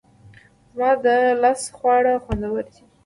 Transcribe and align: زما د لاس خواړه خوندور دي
زما 0.75 0.89
د 1.05 1.07
لاس 1.41 1.61
خواړه 1.77 2.13
خوندور 2.23 2.63
دي 2.73 2.83